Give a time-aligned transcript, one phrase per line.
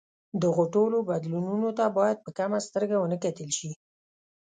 [0.43, 3.71] دغو ټولو بدلونونو ته باید په کمه سترګه ونه کتل شي.